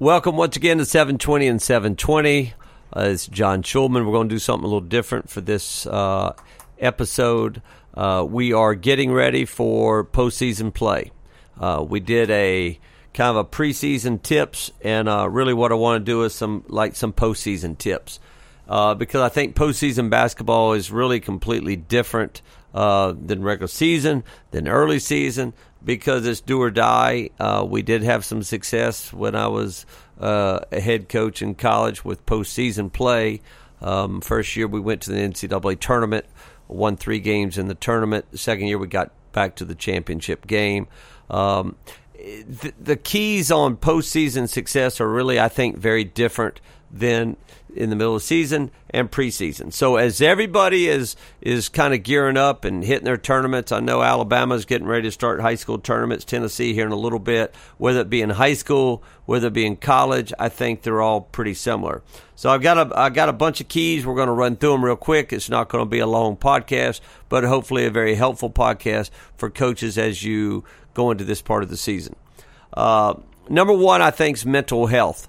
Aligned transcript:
Welcome 0.00 0.36
once 0.36 0.56
again 0.56 0.78
to 0.78 0.84
720 0.84 1.48
and 1.48 1.60
720. 1.60 2.54
Uh, 2.96 3.00
it's 3.00 3.26
John 3.26 3.64
Shulman. 3.64 4.06
We're 4.06 4.12
going 4.12 4.28
to 4.28 4.34
do 4.36 4.38
something 4.38 4.62
a 4.62 4.68
little 4.68 4.80
different 4.80 5.28
for 5.28 5.40
this 5.40 5.88
uh, 5.88 6.34
episode. 6.78 7.62
Uh, 7.94 8.24
we 8.24 8.52
are 8.52 8.76
getting 8.76 9.10
ready 9.10 9.44
for 9.44 10.04
postseason 10.04 10.72
play. 10.72 11.10
Uh, 11.58 11.84
we 11.84 11.98
did 11.98 12.30
a 12.30 12.78
kind 13.12 13.30
of 13.30 13.36
a 13.38 13.44
preseason 13.44 14.22
tips, 14.22 14.70
and 14.82 15.08
uh, 15.08 15.28
really 15.28 15.52
what 15.52 15.72
I 15.72 15.74
want 15.74 16.00
to 16.00 16.04
do 16.04 16.22
is 16.22 16.32
some 16.32 16.62
like 16.68 16.94
some 16.94 17.12
postseason 17.12 17.76
tips 17.76 18.20
uh, 18.68 18.94
because 18.94 19.22
I 19.22 19.28
think 19.28 19.56
postseason 19.56 20.10
basketball 20.10 20.74
is 20.74 20.92
really 20.92 21.18
completely 21.18 21.74
different 21.74 22.40
than 22.78 23.42
regular 23.42 23.68
season, 23.68 24.24
than 24.50 24.68
early 24.68 24.98
season 24.98 25.52
because 25.84 26.26
it's 26.26 26.40
do 26.40 26.60
or 26.60 26.70
die. 26.70 27.30
Uh, 27.38 27.66
we 27.68 27.82
did 27.82 28.02
have 28.02 28.24
some 28.24 28.42
success 28.42 29.12
when 29.12 29.34
I 29.34 29.46
was 29.48 29.86
uh, 30.20 30.60
a 30.72 30.80
head 30.80 31.08
coach 31.08 31.42
in 31.42 31.54
college 31.54 32.04
with 32.04 32.24
postseason 32.26 32.92
play. 32.92 33.40
Um, 33.80 34.20
first 34.20 34.56
year 34.56 34.66
we 34.66 34.80
went 34.80 35.02
to 35.02 35.12
the 35.12 35.18
NCAA 35.18 35.78
tournament, 35.78 36.26
won 36.66 36.96
three 36.96 37.20
games 37.20 37.58
in 37.58 37.68
the 37.68 37.74
tournament. 37.74 38.26
The 38.30 38.38
second 38.38 38.66
year 38.66 38.78
we 38.78 38.88
got 38.88 39.12
back 39.32 39.56
to 39.56 39.64
the 39.64 39.74
championship 39.74 40.46
game. 40.46 40.88
Um, 41.30 41.76
the, 42.16 42.72
the 42.80 42.96
keys 42.96 43.52
on 43.52 43.76
postseason 43.76 44.48
success 44.48 45.00
are 45.00 45.08
really, 45.08 45.38
I 45.38 45.48
think, 45.48 45.76
very 45.76 46.02
different 46.04 46.60
than 46.90 47.36
in 47.74 47.90
the 47.90 47.96
middle 47.96 48.16
of 48.16 48.22
season 48.22 48.70
and 48.90 49.10
preseason. 49.10 49.72
So 49.72 49.96
as 49.96 50.20
everybody 50.20 50.88
is 50.88 51.16
is 51.40 51.68
kind 51.68 51.94
of 51.94 52.02
gearing 52.02 52.36
up 52.36 52.64
and 52.64 52.84
hitting 52.84 53.04
their 53.04 53.16
tournaments, 53.16 53.72
I 53.72 53.80
know 53.80 54.02
Alabama's 54.02 54.64
getting 54.64 54.86
ready 54.86 55.08
to 55.08 55.12
start 55.12 55.40
high 55.40 55.54
school 55.54 55.78
tournaments, 55.78 56.24
Tennessee 56.24 56.74
here 56.74 56.86
in 56.86 56.92
a 56.92 56.96
little 56.96 57.18
bit, 57.18 57.54
whether 57.76 58.00
it 58.00 58.10
be 58.10 58.22
in 58.22 58.30
high 58.30 58.54
school, 58.54 59.02
whether 59.26 59.48
it 59.48 59.52
be 59.52 59.66
in 59.66 59.76
college, 59.76 60.32
I 60.38 60.48
think 60.48 60.82
they're 60.82 61.02
all 61.02 61.20
pretty 61.20 61.54
similar. 61.54 62.02
So 62.34 62.50
I've 62.50 62.62
got 62.62 62.78
a 62.78 62.98
I 62.98 63.10
got 63.10 63.28
a 63.28 63.32
bunch 63.34 63.60
of 63.60 63.68
keys. 63.68 64.06
We're 64.06 64.14
going 64.14 64.28
to 64.28 64.32
run 64.32 64.56
through 64.56 64.72
them 64.72 64.84
real 64.84 64.96
quick. 64.96 65.32
It's 65.32 65.50
not 65.50 65.68
going 65.68 65.84
to 65.84 65.88
be 65.88 65.98
a 65.98 66.06
long 66.06 66.36
podcast, 66.36 67.00
but 67.28 67.44
hopefully 67.44 67.84
a 67.84 67.90
very 67.90 68.14
helpful 68.14 68.50
podcast 68.50 69.10
for 69.36 69.50
coaches 69.50 69.98
as 69.98 70.22
you 70.24 70.64
go 70.94 71.10
into 71.10 71.24
this 71.24 71.42
part 71.42 71.62
of 71.62 71.68
the 71.68 71.76
season. 71.76 72.16
Uh, 72.72 73.14
number 73.48 73.72
one, 73.72 74.02
I 74.02 74.10
think, 74.10 74.36
is 74.36 74.46
mental 74.46 74.86
health 74.86 75.28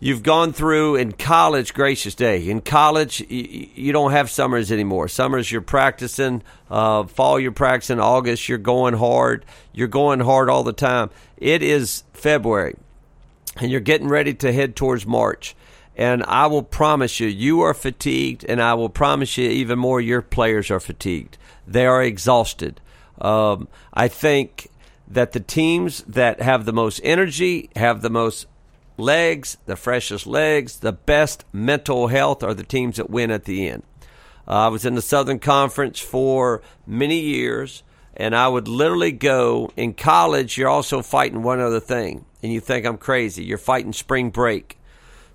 you've 0.00 0.22
gone 0.22 0.52
through 0.52 0.96
in 0.96 1.12
college 1.12 1.74
gracious 1.74 2.14
day. 2.14 2.48
In 2.48 2.60
college 2.60 3.20
you, 3.28 3.92
don't 3.92 4.12
have 4.12 4.30
summers 4.30 4.70
anymore. 4.70 5.08
Summers 5.08 5.50
you're 5.50 5.60
practicing 5.60 6.42
uh, 6.70 7.04
fall 7.04 7.40
you're 7.40 7.52
practicing. 7.52 8.00
August 8.00 8.48
you're 8.48 8.58
going 8.58 8.94
hard. 8.94 9.44
You're 9.72 9.88
going 9.88 10.20
hard 10.20 10.48
all 10.48 10.62
the 10.62 10.72
time. 10.72 11.10
It 11.36 11.62
is 11.62 12.04
february 12.12 12.76
and 13.56 13.70
you're 13.70 13.80
getting 13.80 14.08
ready 14.08 14.34
to 14.34 14.52
head 14.52 14.76
towards 14.76 15.06
march. 15.06 15.56
And 15.96 16.22
i 16.24 16.46
will 16.46 16.62
promise 16.62 17.18
you 17.18 17.26
you 17.26 17.60
are 17.62 17.74
fatigued 17.74 18.44
and 18.48 18.62
i 18.62 18.74
will 18.74 18.88
promise 18.88 19.36
you 19.36 19.48
even 19.50 19.78
more 19.78 20.00
your 20.00 20.22
players 20.22 20.70
are 20.70 20.80
fatigued. 20.80 21.38
They 21.66 21.86
are 21.86 22.02
exhausted. 22.02 22.80
Um, 23.20 23.68
i 23.92 24.06
think 24.06 24.70
that 25.10 25.32
the 25.32 25.40
teams 25.40 26.02
that 26.02 26.40
have 26.40 26.66
the 26.66 26.72
most 26.72 27.00
energy 27.02 27.70
have 27.74 28.02
the 28.02 28.10
most 28.10 28.46
legs, 28.98 29.56
the 29.66 29.76
freshest 29.76 30.26
legs, 30.26 30.80
the 30.80 30.92
best 30.92 31.44
mental 31.52 32.08
health 32.08 32.42
are 32.42 32.54
the 32.54 32.64
teams 32.64 32.96
that 32.96 33.08
win 33.08 33.30
at 33.30 33.44
the 33.44 33.68
end. 33.68 33.82
Uh, 34.46 34.52
I 34.52 34.68
was 34.68 34.84
in 34.84 34.94
the 34.94 35.02
Southern 35.02 35.38
Conference 35.38 36.00
for 36.00 36.62
many 36.86 37.20
years, 37.20 37.82
and 38.16 38.34
I 38.34 38.48
would 38.48 38.66
literally 38.66 39.12
go 39.12 39.70
in 39.76 39.94
college. 39.94 40.58
You're 40.58 40.68
also 40.68 41.02
fighting 41.02 41.42
one 41.42 41.60
other 41.60 41.80
thing, 41.80 42.24
and 42.42 42.52
you 42.52 42.60
think 42.60 42.86
I'm 42.86 42.98
crazy. 42.98 43.44
You're 43.44 43.58
fighting 43.58 43.92
spring 43.92 44.30
break. 44.30 44.78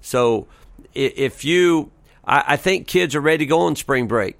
So 0.01 0.47
if 0.93 1.45
you, 1.45 1.91
I, 2.25 2.43
I 2.49 2.57
think 2.57 2.87
kids 2.87 3.15
are 3.15 3.21
ready 3.21 3.39
to 3.39 3.45
go 3.45 3.61
on 3.61 3.75
spring 3.75 4.07
break, 4.07 4.35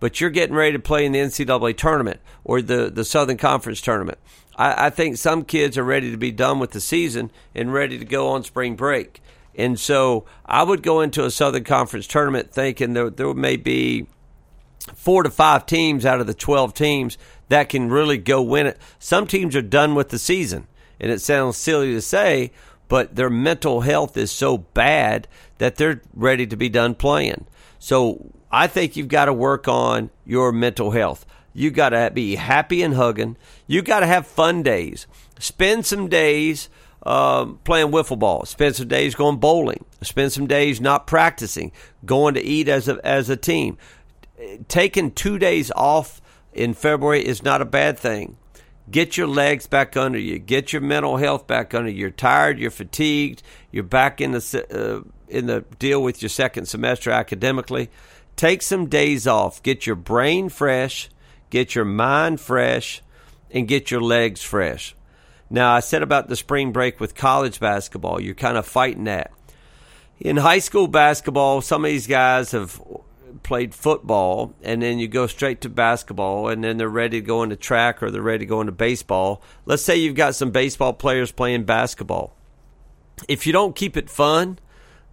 but 0.00 0.20
you're 0.20 0.30
getting 0.30 0.54
ready 0.54 0.72
to 0.72 0.78
play 0.78 1.04
in 1.04 1.12
the 1.12 1.18
NCAA 1.18 1.76
tournament 1.76 2.20
or 2.44 2.62
the, 2.62 2.90
the 2.90 3.04
Southern 3.04 3.36
Conference 3.36 3.80
tournament. 3.80 4.18
I, 4.56 4.86
I 4.86 4.90
think 4.90 5.16
some 5.16 5.44
kids 5.44 5.78
are 5.78 5.84
ready 5.84 6.10
to 6.10 6.16
be 6.16 6.30
done 6.30 6.58
with 6.58 6.72
the 6.72 6.80
season 6.80 7.30
and 7.54 7.72
ready 7.72 7.98
to 7.98 8.04
go 8.04 8.28
on 8.28 8.44
spring 8.44 8.76
break. 8.76 9.22
And 9.54 9.80
so 9.80 10.26
I 10.44 10.62
would 10.62 10.82
go 10.82 11.00
into 11.00 11.24
a 11.24 11.30
Southern 11.30 11.64
Conference 11.64 12.06
tournament 12.06 12.52
thinking 12.52 12.92
there, 12.92 13.10
there 13.10 13.32
may 13.32 13.56
be 13.56 14.06
four 14.94 15.22
to 15.22 15.30
five 15.30 15.66
teams 15.66 16.04
out 16.04 16.20
of 16.20 16.26
the 16.26 16.34
12 16.34 16.74
teams 16.74 17.18
that 17.48 17.68
can 17.68 17.88
really 17.88 18.18
go 18.18 18.42
win 18.42 18.66
it. 18.66 18.78
Some 18.98 19.26
teams 19.26 19.56
are 19.56 19.62
done 19.62 19.94
with 19.94 20.10
the 20.10 20.18
season. 20.18 20.66
And 21.00 21.10
it 21.10 21.20
sounds 21.20 21.56
silly 21.56 21.92
to 21.92 22.00
say, 22.00 22.52
but 22.88 23.16
their 23.16 23.30
mental 23.30 23.80
health 23.82 24.16
is 24.16 24.30
so 24.30 24.58
bad 24.58 25.28
that 25.58 25.76
they're 25.76 26.02
ready 26.14 26.46
to 26.46 26.56
be 26.56 26.68
done 26.68 26.94
playing. 26.94 27.46
So 27.78 28.32
I 28.50 28.66
think 28.66 28.96
you've 28.96 29.08
got 29.08 29.26
to 29.26 29.32
work 29.32 29.68
on 29.68 30.10
your 30.24 30.52
mental 30.52 30.90
health. 30.90 31.26
You 31.52 31.70
got 31.70 31.90
to 31.90 32.10
be 32.12 32.36
happy 32.36 32.82
and 32.82 32.94
hugging. 32.94 33.36
You 33.66 33.82
got 33.82 34.00
to 34.00 34.06
have 34.06 34.26
fun 34.26 34.62
days. 34.62 35.06
Spend 35.38 35.86
some 35.86 36.08
days 36.08 36.68
uh, 37.02 37.46
playing 37.64 37.88
wiffle 37.92 38.18
ball. 38.18 38.44
Spend 38.44 38.76
some 38.76 38.88
days 38.88 39.14
going 39.14 39.38
bowling. 39.38 39.84
Spend 40.02 40.32
some 40.32 40.46
days 40.46 40.80
not 40.80 41.06
practicing. 41.06 41.72
Going 42.04 42.34
to 42.34 42.42
eat 42.42 42.68
as 42.68 42.88
a 42.88 43.00
as 43.06 43.30
a 43.30 43.36
team. 43.36 43.78
Taking 44.68 45.12
two 45.12 45.38
days 45.38 45.70
off 45.74 46.20
in 46.52 46.74
February 46.74 47.24
is 47.24 47.42
not 47.42 47.62
a 47.62 47.66
bad 47.66 47.98
thing. 47.98 48.36
Get 48.90 49.16
your 49.16 49.26
legs 49.26 49.66
back 49.66 49.96
under 49.96 50.18
you. 50.18 50.38
Get 50.38 50.72
your 50.72 50.82
mental 50.82 51.16
health 51.16 51.46
back 51.46 51.74
under 51.74 51.90
you. 51.90 52.00
You're 52.00 52.10
tired. 52.10 52.58
You're 52.58 52.70
fatigued. 52.70 53.42
You're 53.70 53.82
back 53.82 54.20
in 54.20 54.32
the 54.32 54.66
uh, 54.70 55.08
in 55.28 55.46
the 55.46 55.64
deal 55.78 56.02
with 56.02 56.22
your 56.22 56.28
second 56.28 56.66
semester 56.66 57.10
academically. 57.10 57.90
Take 58.36 58.62
some 58.62 58.86
days 58.86 59.26
off. 59.26 59.62
Get 59.62 59.86
your 59.86 59.96
brain 59.96 60.48
fresh 60.48 61.08
get 61.50 61.74
your 61.74 61.84
mind 61.84 62.40
fresh, 62.40 63.02
and 63.50 63.68
get 63.68 63.90
your 63.90 64.00
legs 64.00 64.42
fresh. 64.42 64.94
Now, 65.48 65.72
I 65.72 65.80
said 65.80 66.02
about 66.02 66.28
the 66.28 66.36
spring 66.36 66.72
break 66.72 66.98
with 66.98 67.14
college 67.14 67.60
basketball, 67.60 68.20
you're 68.20 68.34
kind 68.34 68.56
of 68.56 68.66
fighting 68.66 69.04
that. 69.04 69.30
In 70.18 70.38
high 70.38 70.58
school 70.58 70.88
basketball, 70.88 71.60
some 71.60 71.84
of 71.84 71.90
these 71.90 72.06
guys 72.06 72.50
have 72.50 72.80
played 73.42 73.74
football, 73.74 74.54
and 74.62 74.82
then 74.82 74.98
you 74.98 75.06
go 75.08 75.26
straight 75.26 75.60
to 75.60 75.68
basketball, 75.68 76.48
and 76.48 76.64
then 76.64 76.78
they're 76.78 76.88
ready 76.88 77.20
to 77.20 77.26
go 77.26 77.42
into 77.42 77.56
track 77.56 78.02
or 78.02 78.10
they're 78.10 78.22
ready 78.22 78.40
to 78.40 78.46
go 78.46 78.60
into 78.60 78.72
baseball. 78.72 79.42
Let's 79.66 79.82
say 79.82 79.96
you've 79.96 80.16
got 80.16 80.34
some 80.34 80.50
baseball 80.50 80.94
players 80.94 81.30
playing 81.30 81.64
basketball. 81.64 82.34
If 83.28 83.46
you 83.46 83.52
don't 83.52 83.76
keep 83.76 83.96
it 83.96 84.10
fun, 84.10 84.58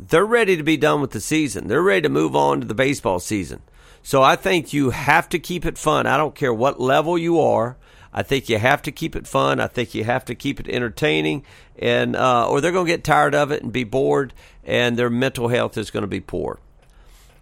they're 0.09 0.25
ready 0.25 0.57
to 0.57 0.63
be 0.63 0.77
done 0.77 1.01
with 1.01 1.11
the 1.11 1.21
season. 1.21 1.67
They're 1.67 1.81
ready 1.81 2.01
to 2.01 2.09
move 2.09 2.35
on 2.35 2.61
to 2.61 2.67
the 2.67 2.73
baseball 2.73 3.19
season. 3.19 3.61
So 4.01 4.21
I 4.21 4.35
think 4.35 4.73
you 4.73 4.89
have 4.89 5.29
to 5.29 5.39
keep 5.39 5.65
it 5.65 5.77
fun. 5.77 6.07
I 6.07 6.17
don't 6.17 6.35
care 6.35 6.53
what 6.53 6.79
level 6.79 7.17
you 7.17 7.39
are. 7.39 7.77
I 8.13 8.21
think 8.21 8.47
you 8.47 8.59
have 8.59 8.81
to 8.83 8.91
keep 8.91 9.15
it 9.15 9.25
fun. 9.25 9.59
I 9.59 9.67
think 9.67 9.95
you 9.95 10.03
have 10.03 10.25
to 10.25 10.35
keep 10.35 10.59
it 10.59 10.67
entertaining, 10.67 11.45
and 11.79 12.15
uh, 12.15 12.47
or 12.47 12.61
they're 12.61 12.71
going 12.71 12.85
to 12.85 12.91
get 12.91 13.03
tired 13.03 13.33
of 13.33 13.51
it 13.51 13.63
and 13.63 13.71
be 13.71 13.85
bored, 13.85 14.33
and 14.63 14.97
their 14.97 15.09
mental 15.09 15.47
health 15.47 15.77
is 15.77 15.89
going 15.89 16.03
to 16.03 16.07
be 16.07 16.19
poor. 16.19 16.59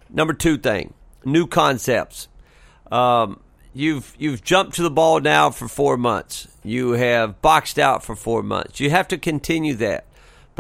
Number 0.10 0.34
two 0.34 0.58
thing: 0.58 0.94
new 1.26 1.46
concepts. 1.46 2.30
Um, 2.90 3.42
you've 3.74 4.16
you've 4.18 4.44
jumped 4.44 4.76
to 4.76 4.84
the 4.84 4.90
ball 4.90 5.20
now 5.20 5.50
for 5.50 5.68
four 5.68 5.98
months. 5.98 6.48
You 6.64 6.92
have 6.92 7.42
boxed 7.42 7.78
out 7.78 8.04
for 8.04 8.16
four 8.16 8.42
months. 8.42 8.80
You 8.80 8.92
have 8.92 9.10
to 9.10 9.18
continue 9.18 9.74
that, 9.76 10.06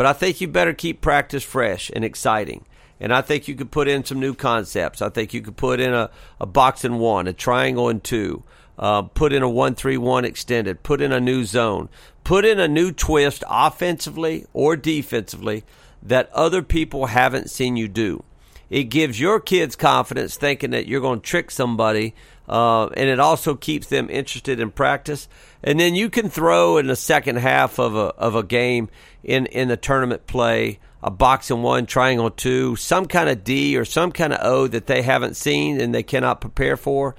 but 0.01 0.07
I 0.07 0.13
think 0.13 0.41
you 0.41 0.47
better 0.47 0.73
keep 0.73 0.99
practice 0.99 1.43
fresh 1.43 1.91
and 1.95 2.03
exciting. 2.03 2.65
And 2.99 3.13
I 3.13 3.21
think 3.21 3.47
you 3.47 3.53
could 3.53 3.69
put 3.69 3.87
in 3.87 4.03
some 4.03 4.19
new 4.19 4.33
concepts. 4.33 4.99
I 4.99 5.09
think 5.09 5.31
you 5.31 5.41
could 5.43 5.57
put 5.57 5.79
in 5.79 5.93
a, 5.93 6.09
a 6.39 6.47
box 6.47 6.83
and 6.83 6.99
one, 6.99 7.27
a 7.27 7.33
triangle 7.33 7.87
and 7.87 8.03
two, 8.03 8.41
uh, 8.79 9.03
put 9.03 9.31
in 9.31 9.43
a 9.43 9.47
one 9.47 9.75
three 9.75 9.97
one 9.97 10.25
extended, 10.25 10.81
put 10.81 11.01
in 11.01 11.11
a 11.11 11.19
new 11.19 11.43
zone, 11.43 11.87
put 12.23 12.45
in 12.45 12.59
a 12.59 12.67
new 12.67 12.91
twist 12.91 13.43
offensively 13.47 14.47
or 14.53 14.75
defensively 14.75 15.65
that 16.01 16.31
other 16.33 16.63
people 16.63 17.05
haven't 17.05 17.51
seen 17.51 17.77
you 17.77 17.87
do. 17.87 18.23
It 18.71 18.85
gives 18.85 19.19
your 19.19 19.39
kids 19.39 19.75
confidence 19.75 20.35
thinking 20.35 20.71
that 20.71 20.87
you're 20.87 21.01
going 21.01 21.19
to 21.21 21.27
trick 21.27 21.51
somebody, 21.51 22.15
uh, 22.49 22.87
and 22.87 23.07
it 23.09 23.19
also 23.19 23.53
keeps 23.53 23.87
them 23.87 24.09
interested 24.09 24.59
in 24.59 24.71
practice. 24.71 25.27
And 25.61 25.79
then 25.79 25.93
you 25.93 26.09
can 26.09 26.29
throw 26.29 26.77
in 26.77 26.87
the 26.87 26.95
second 26.95 27.35
half 27.35 27.77
of 27.77 27.95
a 27.95 28.15
of 28.17 28.35
a 28.35 28.43
game 28.43 28.89
in 29.23 29.45
in 29.45 29.67
the 29.67 29.77
tournament 29.77 30.25
play 30.25 30.79
a 31.03 31.11
box 31.11 31.49
and 31.49 31.63
one, 31.63 31.85
triangle 31.85 32.29
two, 32.29 32.75
some 32.75 33.05
kind 33.07 33.29
of 33.29 33.43
D 33.43 33.77
or 33.77 33.85
some 33.85 34.11
kind 34.11 34.33
of 34.33 34.39
O 34.45 34.67
that 34.67 34.87
they 34.87 35.01
haven't 35.01 35.35
seen 35.35 35.81
and 35.81 35.93
they 35.93 36.03
cannot 36.03 36.41
prepare 36.41 36.77
for. 36.77 37.15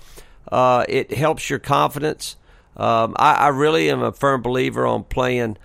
Uh, 0.50 0.84
it 0.88 1.12
helps 1.12 1.50
your 1.50 1.58
confidence. 1.58 2.37
Um, 2.76 3.14
I, 3.19 3.34
I, 3.34 3.48
really 3.48 3.90
am 3.90 4.02
a 4.02 4.12
firm 4.12 4.40
believer 4.40 4.87
on 4.87 5.05
playing 5.05 5.58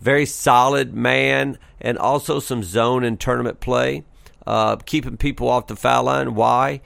very 0.00 0.26
solid 0.26 0.94
man 0.94 1.58
and 1.80 1.98
also 1.98 2.38
some 2.38 2.62
zone 2.62 3.02
and 3.02 3.18
tournament 3.18 3.58
play, 3.58 4.04
uh, 4.46 4.76
keeping 4.76 5.16
people 5.16 5.48
off 5.48 5.66
the 5.66 5.76
foul 5.76 6.04
line. 6.04 6.34
Why? 6.34 6.80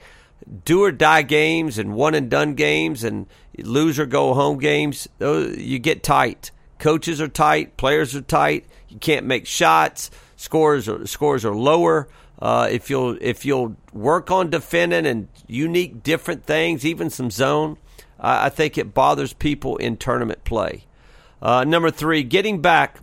Do 0.63 0.83
or 0.83 0.91
die 0.91 1.23
games 1.23 1.77
and 1.77 1.93
one 1.93 2.15
and 2.15 2.29
done 2.29 2.55
games 2.55 3.03
and 3.03 3.27
lose 3.57 3.99
or 3.99 4.05
go 4.05 4.33
home 4.33 4.59
games, 4.59 5.07
you 5.19 5.79
get 5.79 6.03
tight. 6.03 6.51
Coaches 6.79 7.19
are 7.19 7.27
tight, 7.27 7.75
players 7.75 8.15
are 8.15 8.21
tight. 8.21 8.65
You 8.87 8.97
can't 8.97 9.25
make 9.25 9.45
shots 9.45 10.09
scores 10.37 10.89
scores 11.09 11.43
are 11.43 11.55
lower. 11.55 12.07
Uh, 12.39 12.69
if 12.71 12.89
you'll 12.89 13.17
if 13.19 13.45
you'll 13.45 13.75
work 13.91 14.31
on 14.31 14.49
defending 14.49 15.05
and 15.05 15.27
unique 15.47 16.03
different 16.03 16.45
things, 16.45 16.85
even 16.85 17.09
some 17.09 17.29
zone, 17.29 17.77
uh, 18.19 18.39
I 18.43 18.49
think 18.49 18.77
it 18.77 18.93
bothers 18.93 19.33
people 19.33 19.75
in 19.77 19.97
tournament 19.97 20.45
play. 20.45 20.85
Uh, 21.41 21.63
number 21.65 21.91
three, 21.91 22.23
getting 22.23 22.61
back 22.61 22.99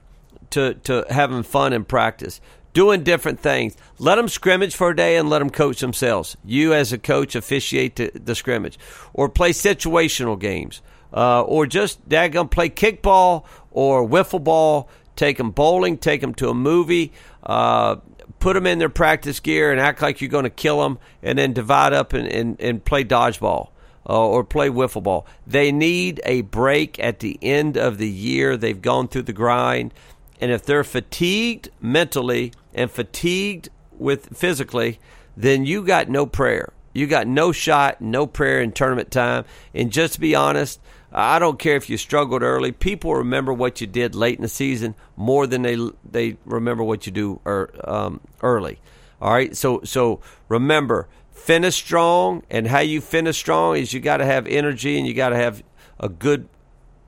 to 0.51 0.75
to 0.75 1.05
having 1.11 1.43
fun 1.43 1.73
in 1.73 1.85
practice, 1.85 2.41
doing 2.75 3.03
different 3.03 3.41
things. 3.41 3.75
Let 3.99 4.17
them 4.17 4.29
scrimmage 4.29 4.77
for 4.77 4.91
a 4.91 4.97
day 4.97 5.17
and 5.17 5.31
let 5.31 5.39
them 5.39 5.49
coach 5.49 5.81
themselves. 5.81 6.37
You 6.45 6.75
as 6.75 6.93
a 6.93 6.99
coach 6.99 7.35
officiate 7.35 7.97
the, 7.97 8.11
the 8.13 8.35
scrimmage, 8.35 8.79
or 9.15 9.31
play 9.31 9.53
situational 9.53 10.39
games, 10.39 10.83
uh, 11.15 11.43
or 11.43 11.67
just 11.67 12.07
daggum 12.07 12.51
play 12.51 12.69
kickball 12.69 13.47
or 13.71 14.07
wiffle 14.07 14.45
ball. 14.45 14.91
Take 15.17 15.39
them 15.39 15.53
bowling. 15.53 15.97
Take 15.97 16.21
them 16.21 16.35
to 16.35 16.51
a 16.51 16.55
movie. 16.55 17.13
Uh, 17.43 17.97
put 18.41 18.55
them 18.55 18.67
in 18.67 18.79
their 18.81 18.89
practice 18.89 19.41
gear 19.41 19.71
and 19.71 19.81
act 19.81 20.03
like 20.03 20.21
you're 20.21 20.29
going 20.29 20.45
to 20.45 20.51
kill 20.51 20.83
them, 20.83 20.99
and 21.23 21.39
then 21.39 21.53
divide 21.53 21.93
up 21.93 22.13
and, 22.13 22.27
and, 22.29 22.61
and 22.61 22.85
play 22.85 23.05
dodgeball. 23.05 23.71
Uh, 24.07 24.27
or 24.27 24.45
play 24.45 24.69
wiffle 24.69 25.03
ball. 25.03 25.27
They 25.47 25.73
need 25.73 26.21
a 26.27 26.43
break 26.43 26.99
at 26.99 27.21
the 27.21 27.39
end 27.41 27.79
of 27.79 27.97
the 27.97 28.07
year. 28.07 28.55
They've 28.59 28.83
gone 28.83 29.09
through 29.09 29.23
the 29.23 29.33
grind. 29.33 29.95
And 30.41 30.51
if 30.51 30.65
they're 30.65 30.85
fatigued 30.85 31.71
mentally 31.81 32.53
and 32.75 32.91
fatigued 32.91 33.69
with 33.93 34.37
physically, 34.37 34.99
then 35.37 35.65
you 35.65 35.85
got 35.85 36.09
no 36.09 36.27
prayer. 36.27 36.73
You 36.93 37.07
got 37.07 37.27
no 37.27 37.51
shot, 37.53 38.01
no 38.01 38.27
prayer 38.27 38.61
in 38.61 38.73
tournament 38.73 39.11
time. 39.11 39.45
And 39.75 39.91
just 39.91 40.15
to 40.15 40.21
be 40.21 40.35
honest, 40.35 40.81
I 41.13 41.39
don't 41.39 41.59
care 41.59 41.77
if 41.77 41.89
you 41.89 41.97
struggled 41.97 42.43
early. 42.43 42.73
People 42.73 43.15
remember 43.15 43.53
what 43.53 43.81
you 43.81 43.87
did 43.87 44.15
late 44.15 44.37
in 44.37 44.43
the 44.43 44.49
season 44.49 44.95
more 45.17 45.47
than 45.47 45.63
they 45.63 45.77
they 46.09 46.37
remember 46.45 46.83
what 46.83 47.07
you 47.07 47.13
do 47.13 47.41
er, 47.47 47.71
um, 47.85 48.21
early. 48.43 48.81
All 49.21 49.33
right, 49.33 49.57
so 49.57 49.81
so 49.85 50.21
remember, 50.49 51.09
finish 51.33 51.77
strong, 51.77 52.43
and 52.51 52.67
how 52.67 52.81
you 52.81 53.01
finish 53.01 53.37
strong 53.37 53.77
is 53.77 53.93
you 53.93 54.01
got 54.01 54.19
to 54.19 54.25
have 54.25 54.47
energy 54.47 54.99
and 54.99 55.07
you 55.07 55.15
got 55.15 55.29
to 55.29 55.37
have 55.37 55.63
a 56.01 56.09
good 56.09 56.49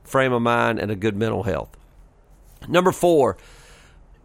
frame 0.05 0.33
of 0.33 0.41
mind 0.41 0.79
and 0.79 0.91
a 0.91 0.97
good 0.97 1.17
mental 1.17 1.43
health. 1.43 1.77
Number 2.69 2.93
four, 2.93 3.37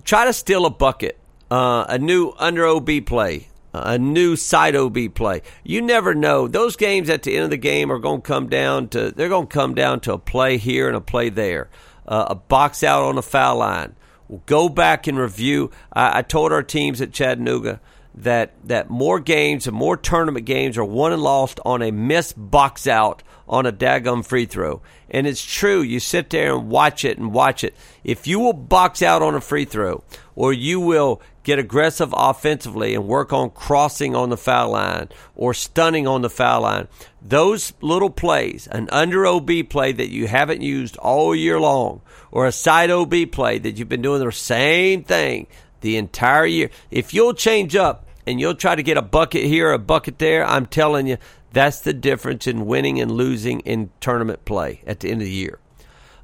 try 0.03 0.25
to 0.25 0.33
steal 0.33 0.65
a 0.65 0.69
bucket, 0.69 1.19
uh, 1.49 1.85
a 1.88 1.97
new 1.97 2.33
under 2.38 2.65
OB 2.65 2.89
play 3.05 3.47
a 3.73 3.97
new 3.97 4.35
side 4.35 4.75
OB 4.75 5.13
play. 5.13 5.41
You 5.63 5.81
never 5.81 6.13
know. 6.13 6.47
Those 6.47 6.75
games 6.75 7.09
at 7.09 7.23
the 7.23 7.35
end 7.35 7.45
of 7.45 7.49
the 7.49 7.57
game 7.57 7.91
are 7.91 7.99
going 7.99 8.21
to 8.21 8.27
come 8.27 8.49
down 8.49 8.89
to 8.89 9.11
they're 9.11 9.29
going 9.29 9.47
to 9.47 9.53
come 9.53 9.73
down 9.73 9.99
to 10.01 10.13
a 10.13 10.17
play 10.17 10.57
here 10.57 10.88
and 10.88 10.97
a 10.97 11.01
play 11.01 11.29
there, 11.29 11.69
uh, 12.07 12.27
a 12.29 12.35
box 12.35 12.83
out 12.83 13.03
on 13.03 13.15
the 13.15 13.21
foul 13.21 13.57
line. 13.57 13.95
We'll 14.27 14.43
go 14.45 14.69
back 14.69 15.07
and 15.07 15.17
review. 15.17 15.71
I, 15.91 16.19
I 16.19 16.21
told 16.21 16.51
our 16.51 16.63
teams 16.63 17.01
at 17.01 17.13
Chattanooga 17.13 17.79
that 18.13 18.53
that 18.65 18.89
more 18.89 19.19
games 19.19 19.67
and 19.67 19.75
more 19.75 19.95
tournament 19.95 20.45
games 20.45 20.77
are 20.77 20.85
won 20.85 21.13
and 21.13 21.21
lost 21.21 21.59
on 21.65 21.81
a 21.81 21.91
missed 21.91 22.33
box 22.38 22.88
out 22.88 23.23
on 23.47 23.65
a 23.65 23.71
daggum 23.71 24.25
free 24.25 24.45
throw. 24.45 24.81
And 25.09 25.27
it's 25.27 25.43
true. 25.43 25.81
You 25.81 25.99
sit 25.99 26.29
there 26.29 26.55
and 26.55 26.69
watch 26.69 27.03
it 27.03 27.17
and 27.17 27.33
watch 27.33 27.63
it. 27.63 27.75
If 28.03 28.27
you 28.27 28.39
will 28.39 28.53
box 28.53 29.01
out 29.01 29.21
on 29.21 29.35
a 29.35 29.41
free 29.41 29.65
throw, 29.65 30.03
or 30.35 30.53
you 30.53 30.79
will 30.79 31.21
get 31.43 31.59
aggressive 31.59 32.13
offensively 32.15 32.93
and 32.93 33.07
work 33.07 33.33
on 33.33 33.49
crossing 33.49 34.15
on 34.15 34.29
the 34.29 34.38
foul 34.38 34.71
line 34.71 35.09
or 35.35 35.53
stunning 35.53 36.07
on 36.07 36.21
the 36.21 36.29
foul 36.29 36.61
line, 36.61 36.88
those 37.21 37.73
little 37.81 38.09
plays, 38.09 38.67
an 38.67 38.88
under 38.91 39.25
OB 39.25 39.49
play 39.69 39.91
that 39.91 40.09
you 40.09 40.27
haven't 40.27 40.61
used 40.61 40.97
all 40.97 41.35
year 41.35 41.59
long, 41.59 42.01
or 42.31 42.45
a 42.45 42.51
side 42.51 42.89
OB 42.89 43.31
play 43.31 43.57
that 43.59 43.77
you've 43.77 43.89
been 43.89 44.01
doing 44.01 44.23
the 44.23 44.31
same 44.31 45.03
thing 45.03 45.47
the 45.81 45.97
entire 45.97 46.45
year, 46.45 46.69
if 46.89 47.13
you'll 47.13 47.33
change 47.33 47.75
up 47.75 48.07
and 48.25 48.39
you'll 48.39 48.55
try 48.55 48.75
to 48.75 48.83
get 48.83 48.97
a 48.97 49.01
bucket 49.01 49.43
here, 49.43 49.71
a 49.71 49.79
bucket 49.79 50.19
there, 50.19 50.45
I'm 50.45 50.67
telling 50.67 51.07
you, 51.07 51.17
that's 51.51 51.81
the 51.81 51.94
difference 51.94 52.48
in 52.48 52.65
winning 52.65 53.00
and 53.00 53.12
losing 53.12 53.59
in 53.62 53.89
tournament 54.00 54.45
play 54.45 54.81
at 54.86 55.01
the 55.01 55.09
end 55.09 55.21
of 55.21 55.25
the 55.25 55.33
year. 55.33 55.59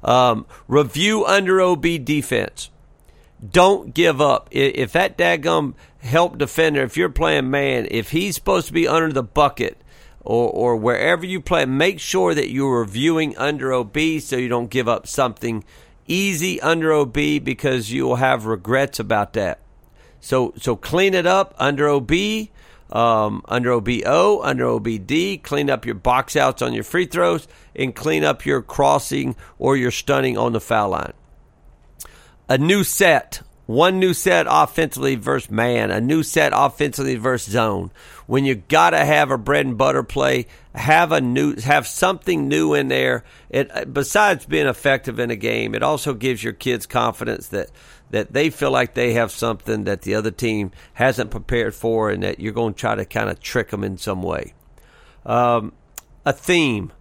Um, 0.02 0.46
review 0.66 1.24
under 1.26 1.60
OB 1.60 1.82
defense. 2.04 2.70
Don't 3.46 3.94
give 3.94 4.20
up. 4.20 4.48
If 4.50 4.92
that 4.92 5.18
daggum 5.18 5.74
help 6.00 6.38
defender, 6.38 6.82
if 6.82 6.96
you're 6.96 7.08
playing 7.08 7.50
man, 7.50 7.86
if 7.90 8.10
he's 8.10 8.34
supposed 8.34 8.66
to 8.68 8.72
be 8.72 8.88
under 8.88 9.12
the 9.12 9.22
bucket 9.22 9.80
or, 10.20 10.50
or 10.50 10.76
wherever 10.76 11.24
you 11.24 11.40
play, 11.40 11.64
make 11.64 12.00
sure 12.00 12.34
that 12.34 12.50
you're 12.50 12.80
reviewing 12.80 13.36
under 13.36 13.72
OB 13.72 13.96
so 14.20 14.36
you 14.36 14.48
don't 14.48 14.70
give 14.70 14.88
up 14.88 15.06
something 15.06 15.64
easy 16.06 16.60
under 16.60 16.92
OB 16.92 17.12
because 17.12 17.92
you 17.92 18.06
will 18.06 18.16
have 18.16 18.46
regrets 18.46 18.98
about 18.98 19.34
that. 19.34 19.60
So 20.20 20.52
so 20.56 20.74
clean 20.74 21.14
it 21.14 21.26
up 21.26 21.54
under 21.58 21.88
OB 21.88 22.10
um, 22.90 23.42
under 23.46 23.72
OBO, 23.72 24.40
under 24.42 24.64
OBD, 24.64 25.42
clean 25.42 25.70
up 25.70 25.84
your 25.84 25.94
box 25.94 26.36
outs 26.36 26.62
on 26.62 26.72
your 26.72 26.84
free 26.84 27.06
throws, 27.06 27.46
and 27.76 27.94
clean 27.94 28.24
up 28.24 28.46
your 28.46 28.62
crossing 28.62 29.36
or 29.58 29.76
your 29.76 29.90
stunning 29.90 30.38
on 30.38 30.52
the 30.52 30.60
foul 30.60 30.90
line. 30.90 31.12
A 32.48 32.56
new 32.56 32.82
set, 32.82 33.42
one 33.66 33.98
new 33.98 34.14
set 34.14 34.46
offensively 34.48 35.16
versus 35.16 35.50
man, 35.50 35.90
a 35.90 36.00
new 36.00 36.22
set 36.22 36.52
offensively 36.54 37.16
versus 37.16 37.52
zone. 37.52 37.90
When 38.26 38.46
you 38.46 38.54
gotta 38.54 39.04
have 39.04 39.30
a 39.30 39.36
bread 39.36 39.66
and 39.66 39.76
butter 39.76 40.02
play, 40.02 40.46
have 40.74 41.12
a 41.12 41.20
new, 41.20 41.56
have 41.56 41.86
something 41.86 42.48
new 42.48 42.72
in 42.72 42.88
there. 42.88 43.24
It 43.50 43.92
besides 43.92 44.46
being 44.46 44.66
effective 44.66 45.18
in 45.18 45.30
a 45.30 45.36
game, 45.36 45.74
it 45.74 45.82
also 45.82 46.14
gives 46.14 46.42
your 46.42 46.54
kids 46.54 46.86
confidence 46.86 47.48
that 47.48 47.70
that 48.10 48.32
they 48.32 48.50
feel 48.50 48.70
like 48.70 48.94
they 48.94 49.12
have 49.14 49.30
something 49.30 49.84
that 49.84 50.02
the 50.02 50.14
other 50.14 50.30
team 50.30 50.72
hasn't 50.94 51.30
prepared 51.30 51.74
for, 51.74 52.10
and 52.10 52.22
that 52.22 52.40
you're 52.40 52.52
going 52.52 52.74
to 52.74 52.80
try 52.80 52.94
to 52.94 53.04
kind 53.04 53.28
of 53.28 53.40
trick 53.40 53.70
them 53.70 53.84
in 53.84 53.98
some 53.98 54.22
way. 54.22 54.54
Um, 55.26 55.72
a 56.24 56.32
theme. 56.32 56.92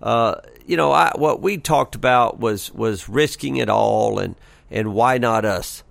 Uh, 0.00 0.36
you 0.66 0.76
know, 0.76 0.92
I, 0.92 1.12
what 1.14 1.40
we 1.40 1.58
talked 1.58 1.94
about 1.94 2.38
was 2.40 2.72
was 2.72 3.08
risking 3.08 3.56
it 3.56 3.68
all, 3.68 4.18
and 4.18 4.34
and 4.70 4.94
why 4.94 5.18
not 5.18 5.44
us? 5.44 5.82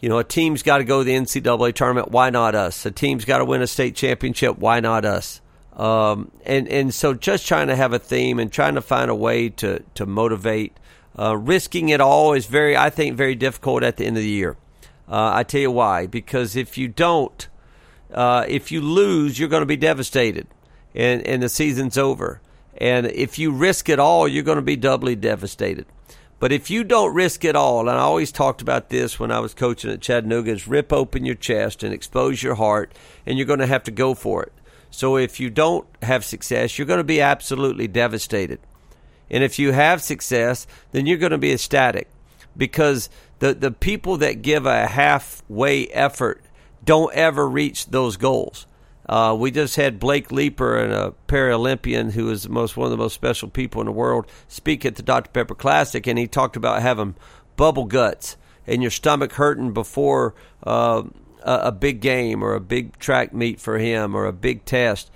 You 0.00 0.08
know, 0.08 0.18
a 0.18 0.24
team's 0.24 0.62
got 0.62 0.78
to 0.78 0.84
go 0.84 1.00
to 1.00 1.04
the 1.04 1.12
NCAA 1.12 1.74
tournament. 1.74 2.10
Why 2.10 2.30
not 2.30 2.54
us? 2.54 2.86
A 2.86 2.90
team's 2.90 3.24
got 3.24 3.38
to 3.38 3.44
win 3.44 3.62
a 3.62 3.66
state 3.66 3.96
championship. 3.96 4.58
Why 4.58 4.80
not 4.80 5.04
us? 5.04 5.40
Um, 5.78 6.30
and 6.44 6.68
and 6.68 6.92
so 6.92 7.14
just 7.14 7.46
trying 7.46 7.68
to 7.68 7.76
have 7.76 7.92
a 7.92 7.98
theme 7.98 8.38
and 8.38 8.50
trying 8.50 8.74
to 8.74 8.80
find 8.80 9.10
a 9.10 9.14
way 9.14 9.48
to 9.50 9.82
to 9.94 10.06
motivate 10.06 10.77
uh, 11.16 11.36
risking 11.36 11.88
it 11.88 12.00
all 12.00 12.32
is 12.32 12.46
very, 12.46 12.76
I 12.76 12.90
think, 12.90 13.16
very 13.16 13.34
difficult 13.34 13.82
at 13.82 13.96
the 13.96 14.06
end 14.06 14.16
of 14.16 14.22
the 14.22 14.28
year. 14.28 14.56
Uh, 15.08 15.32
I 15.34 15.42
tell 15.42 15.60
you 15.60 15.70
why. 15.70 16.06
Because 16.06 16.56
if 16.56 16.76
you 16.76 16.88
don't, 16.88 17.48
uh, 18.12 18.44
if 18.48 18.72
you 18.72 18.80
lose, 18.80 19.38
you're 19.38 19.48
going 19.48 19.62
to 19.62 19.66
be 19.66 19.76
devastated, 19.76 20.46
and 20.94 21.26
and 21.26 21.42
the 21.42 21.48
season's 21.48 21.96
over. 21.96 22.40
And 22.76 23.06
if 23.06 23.38
you 23.38 23.50
risk 23.50 23.88
it 23.88 23.98
all, 23.98 24.28
you're 24.28 24.44
going 24.44 24.56
to 24.56 24.62
be 24.62 24.76
doubly 24.76 25.16
devastated. 25.16 25.86
But 26.40 26.52
if 26.52 26.70
you 26.70 26.84
don't 26.84 27.14
risk 27.14 27.44
it 27.44 27.56
all, 27.56 27.80
and 27.80 27.90
I 27.90 28.02
always 28.02 28.30
talked 28.30 28.62
about 28.62 28.90
this 28.90 29.18
when 29.18 29.32
I 29.32 29.40
was 29.40 29.54
coaching 29.54 29.90
at 29.90 30.00
Chattanooga, 30.00 30.52
is 30.52 30.68
rip 30.68 30.92
open 30.92 31.24
your 31.24 31.34
chest 31.34 31.82
and 31.82 31.92
expose 31.92 32.42
your 32.42 32.54
heart, 32.54 32.92
and 33.26 33.36
you're 33.36 33.46
going 33.46 33.58
to 33.58 33.66
have 33.66 33.82
to 33.84 33.90
go 33.90 34.14
for 34.14 34.44
it. 34.44 34.52
So 34.90 35.16
if 35.16 35.40
you 35.40 35.50
don't 35.50 35.86
have 36.02 36.24
success, 36.24 36.78
you're 36.78 36.86
going 36.86 36.98
to 36.98 37.04
be 37.04 37.20
absolutely 37.20 37.88
devastated. 37.88 38.60
And 39.30 39.44
if 39.44 39.58
you 39.58 39.72
have 39.72 40.02
success, 40.02 40.66
then 40.92 41.06
you're 41.06 41.18
going 41.18 41.32
to 41.32 41.38
be 41.38 41.52
ecstatic 41.52 42.08
because 42.56 43.08
the, 43.38 43.54
the 43.54 43.70
people 43.70 44.16
that 44.18 44.42
give 44.42 44.66
a 44.66 44.86
halfway 44.86 45.86
effort 45.88 46.42
don't 46.84 47.14
ever 47.14 47.48
reach 47.48 47.86
those 47.86 48.16
goals. 48.16 48.66
Uh, 49.08 49.34
we 49.38 49.50
just 49.50 49.76
had 49.76 49.98
Blake 49.98 50.30
Leeper, 50.30 50.76
and 50.76 50.92
a 50.92 51.14
Paralympian 51.28 52.12
who 52.12 52.30
is 52.30 52.48
most 52.48 52.76
one 52.76 52.86
of 52.86 52.90
the 52.90 52.96
most 52.98 53.14
special 53.14 53.48
people 53.48 53.80
in 53.80 53.86
the 53.86 53.92
world, 53.92 54.26
speak 54.48 54.84
at 54.84 54.96
the 54.96 55.02
Dr. 55.02 55.30
Pepper 55.30 55.54
Classic, 55.54 56.06
and 56.06 56.18
he 56.18 56.26
talked 56.26 56.56
about 56.56 56.82
having 56.82 57.14
bubble 57.56 57.86
guts 57.86 58.36
and 58.66 58.82
your 58.82 58.90
stomach 58.90 59.32
hurting 59.32 59.72
before 59.72 60.34
uh, 60.66 61.02
a, 61.42 61.54
a 61.64 61.72
big 61.72 62.00
game 62.00 62.42
or 62.42 62.54
a 62.54 62.60
big 62.60 62.98
track 62.98 63.32
meet 63.32 63.58
for 63.58 63.78
him 63.78 64.14
or 64.14 64.26
a 64.26 64.32
big 64.32 64.64
test 64.66 65.10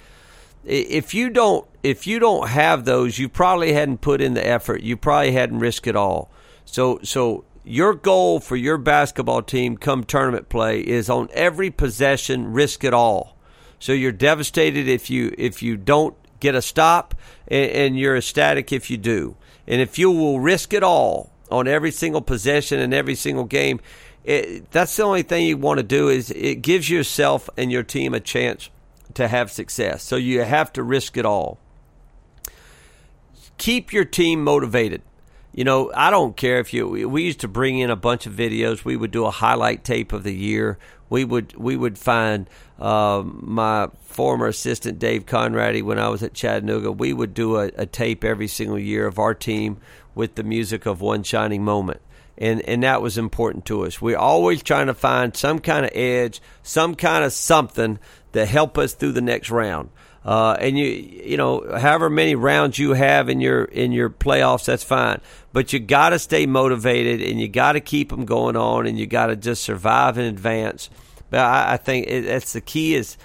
if 0.65 1.15
you 1.15 1.31
don't 1.31 1.67
if 1.83 2.07
you 2.07 2.19
don't 2.19 2.49
have 2.49 2.85
those, 2.85 3.19
you 3.19 3.29
probably 3.29 3.73
hadn't 3.73 4.01
put 4.01 4.21
in 4.21 4.35
the 4.35 4.47
effort. 4.47 4.83
You 4.83 4.97
probably 4.97 5.33
hadn't 5.33 5.59
risked 5.59 5.87
it 5.87 5.97
all. 5.97 6.31
So 6.65 7.01
so 7.03 7.45
your 7.65 7.95
goal 7.95 8.41
for 8.41 8.57
your 8.57 8.79
basketball 8.79 9.43
team 9.43 9.77
come 9.77 10.05
tournament 10.05 10.49
play 10.49 10.81
is 10.81 11.09
on 11.09 11.29
every 11.33 11.71
possession 11.71 12.53
risk 12.53 12.85
it 12.85 12.95
all. 12.95 13.37
So 13.79 13.93
you're 13.93 14.13
devastated 14.13 14.89
if 14.89 15.11
you 15.11 15.35
if 15.37 15.63
you 15.63 15.77
don't 15.77 16.17
get 16.41 16.55
a 16.55 16.63
stop 16.63 17.15
and, 17.49 17.71
and 17.71 17.99
you're 17.99 18.17
ecstatic 18.17 18.73
if 18.73 18.91
you 18.91 18.97
do. 18.97 19.37
And 19.67 19.81
if 19.81 19.99
you 19.99 20.11
will 20.11 20.41
risk 20.41 20.73
it 20.73 20.83
all 20.83 21.31
on 21.51 21.69
every 21.69 21.91
single 21.91 22.23
possession 22.23 22.81
and 22.81 22.95
every 22.95 23.15
single 23.15 23.45
game, 23.45 23.81
it, 24.25 24.71
that's 24.71 24.97
the 24.97 25.03
only 25.03 25.23
thing 25.23 25.47
you 25.47 25.57
want 25.57 25.79
to 25.79 25.85
do 25.85 26.09
is 26.09 26.31
it 26.31 26.63
gives 26.63 26.89
yourself 26.89 27.51
and 27.57 27.73
your 27.73 27.83
team 27.83 28.15
a 28.15 28.21
chance 28.21 28.71
to 29.15 29.29
have 29.29 29.51
success. 29.51 30.03
So 30.03 30.17
you 30.17 30.43
have 30.43 30.73
to 30.75 30.83
risk 30.83 31.17
it 31.17 31.27
all. 31.27 31.59
Keep 33.59 33.93
your 33.93 34.05
team 34.05 34.43
motivated. 34.43 35.03
you 35.53 35.65
know, 35.65 35.93
I 35.95 36.11
don't 36.11 36.37
care 36.37 36.59
if 36.61 36.73
you. 36.73 36.89
We 36.89 37.25
used 37.25 37.41
to 37.41 37.49
bring 37.49 37.79
in 37.79 37.91
a 37.91 37.97
bunch 37.97 38.27
of 38.27 38.33
videos. 38.33 38.85
We 38.85 38.97
would 38.97 39.11
do 39.11 39.27
a 39.27 39.31
highlight 39.31 39.85
tape 39.85 40.13
of 40.13 40.23
the 40.23 40.35
year. 40.35 40.79
We 41.11 41.25
would 41.25 41.55
we 41.57 41.77
would 41.77 41.99
find 41.99 42.49
uh, 42.79 43.23
my 43.25 43.89
former 44.05 44.47
assistant 44.47 44.99
Dave 44.99 45.27
Conrady 45.27 45.83
when 45.83 45.99
I 45.99 46.09
was 46.09 46.23
at 46.23 46.33
Chattanooga. 46.33 46.91
We 46.91 47.13
would 47.13 47.35
do 47.35 47.57
a, 47.57 47.71
a 47.77 47.87
tape 47.87 48.25
every 48.25 48.49
single 48.49 48.79
year 48.79 49.07
of 49.07 49.19
our 49.19 49.35
team 49.35 49.77
with 50.15 50.37
the 50.37 50.43
music 50.43 50.87
of 50.87 51.03
one 51.03 51.23
shining 51.23 51.63
moment 51.63 52.01
and 52.39 52.63
and 52.63 52.83
that 52.83 53.03
was 53.03 53.19
important 53.19 53.67
to 53.67 53.85
us. 53.85 54.01
We're 54.01 54.19
always 54.19 54.63
trying 54.63 54.87
to 54.87 54.95
find 54.95 55.37
some 55.37 55.59
kind 55.59 55.85
of 55.85 55.93
edge, 55.95 56.41
some 56.63 56.95
kind 56.95 57.25
of 57.25 57.33
something 57.33 57.99
that 58.33 58.49
help 58.49 58.79
us 58.79 58.95
through 58.95 59.13
the 59.13 59.23
next 59.23 59.51
round. 59.51 59.91
Uh, 60.25 60.57
and 60.61 60.79
you 60.79 60.87
you 60.87 61.37
know 61.37 61.67
however 61.79 62.09
many 62.09 62.37
rounds 62.37 62.79
you 62.79 62.93
have 62.93 63.29
in 63.29 63.41
your 63.41 63.65
in 63.65 63.91
your 63.91 64.09
playoffs 64.09 64.67
that's 64.67 64.85
fine. 64.85 65.21
But 65.53 65.73
you 65.73 65.81
got 65.81 66.11
to 66.11 66.19
stay 66.19 66.47
motivated 66.47 67.21
and 67.29 67.41
you 67.41 67.49
got 67.49 67.73
to 67.73 67.81
keep 67.81 68.11
them 68.11 68.25
going 68.25 68.57
on 68.57 68.87
and 68.87 68.99
you 68.99 69.07
got 69.07 69.27
to 69.27 69.37
just 69.37 69.65
survive 69.65 70.19
in 70.19 70.25
advance. 70.25 70.91
But 71.31 71.41
I, 71.41 71.73
I 71.73 71.77
think 71.77 72.07
it, 72.07 72.23
that's 72.23 72.53
the 72.53 72.61
key 72.61 72.95
is 72.95 73.17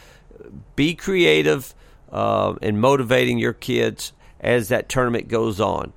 be 0.75 0.95
creative 0.95 1.75
uh, 2.11 2.55
in 2.63 2.79
motivating 2.79 3.37
your 3.37 3.53
kids 3.53 4.13
as 4.39 4.69
that 4.69 4.89
tournament 4.89 5.27
goes 5.27 5.59
on. 5.59 5.93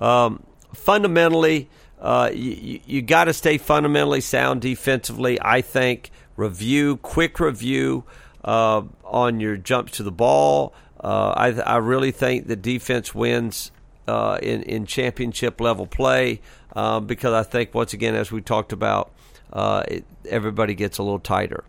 Um, 0.00 0.42
fundamentally 0.74 1.68
uh, 2.00 2.30
you, 2.34 2.80
you 2.84 3.02
got 3.02 3.24
to 3.24 3.32
stay 3.32 3.56
fundamentally 3.56 4.20
sound 4.20 4.62
defensively 4.62 5.40
I 5.40 5.60
think. 5.60 6.10
Review 6.36 6.96
quick 6.96 7.38
review 7.38 8.02
uh, 8.44 8.82
on 9.04 9.40
your 9.40 9.56
jumps 9.56 9.96
to 9.96 10.02
the 10.02 10.12
ball. 10.12 10.74
Uh, 11.02 11.34
I, 11.36 11.48
I 11.60 11.76
really 11.78 12.12
think 12.12 12.46
the 12.46 12.56
defense 12.56 13.14
wins 13.14 13.72
uh, 14.06 14.38
in 14.42 14.62
in 14.62 14.86
championship 14.86 15.60
level 15.60 15.86
play 15.86 16.40
um, 16.74 17.06
because 17.06 17.32
I 17.32 17.42
think 17.42 17.74
once 17.74 17.92
again, 17.92 18.14
as 18.14 18.30
we 18.30 18.40
talked 18.42 18.72
about, 18.72 19.12
uh, 19.52 19.84
it, 19.88 20.04
everybody 20.28 20.74
gets 20.74 20.98
a 20.98 21.02
little 21.02 21.18
tighter. 21.18 21.64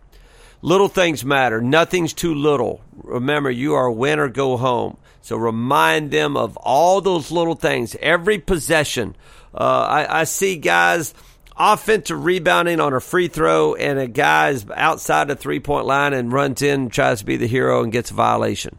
Little 0.62 0.88
things 0.88 1.24
matter. 1.24 1.62
Nothing's 1.62 2.14
too 2.14 2.34
little. 2.34 2.82
Remember, 3.04 3.52
you 3.52 3.76
are 3.76 3.92
win 3.92 4.20
or 4.20 4.30
go 4.30 4.58
home. 4.58 4.98
So 5.22 5.38
remind 5.38 6.12
them 6.12 6.38
of 6.38 6.58
all 6.58 7.02
those 7.02 7.32
little 7.32 7.56
things. 7.56 7.96
Every 8.02 8.40
possession. 8.40 9.16
Uh, 9.54 10.06
I, 10.08 10.22
I 10.22 10.24
see 10.24 10.58
guys 10.58 11.14
offensive 11.58 12.24
rebounding 12.24 12.80
on 12.80 12.94
a 12.94 13.00
free 13.00 13.28
throw, 13.28 13.76
and 13.76 14.00
a 14.00 14.08
guy 14.08 14.50
is 14.50 14.66
outside 14.76 15.28
the 15.28 15.36
three 15.36 15.60
point 15.60 15.86
line 15.86 16.14
and 16.14 16.32
runs 16.32 16.62
in, 16.62 16.82
and 16.82 16.92
tries 16.92 17.20
to 17.20 17.26
be 17.26 17.38
the 17.38 17.48
hero, 17.48 17.84
and 17.84 17.92
gets 17.92 18.12
a 18.12 18.14
violation. 18.14 18.78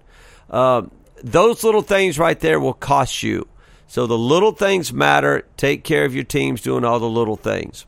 Uh, 0.50 0.82
those 1.22 1.64
little 1.64 1.82
things 1.82 2.18
right 2.18 2.38
there 2.38 2.60
will 2.60 2.74
cost 2.74 3.22
you. 3.22 3.48
So 3.88 4.06
the 4.06 4.18
little 4.18 4.52
things 4.52 4.92
matter. 4.92 5.46
Take 5.56 5.84
care 5.84 6.04
of 6.04 6.14
your 6.14 6.24
teams 6.24 6.60
doing 6.60 6.84
all 6.84 6.98
the 6.98 7.08
little 7.08 7.36
things. 7.36 7.86